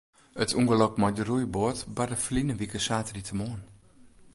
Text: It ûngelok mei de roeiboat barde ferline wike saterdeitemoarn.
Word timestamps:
It 0.43 0.51
ûngelok 0.59 0.93
mei 1.01 1.13
de 1.15 1.23
roeiboat 1.29 1.79
barde 1.95 2.17
ferline 2.23 2.55
wike 2.59 2.79
saterdeitemoarn. 2.85 3.63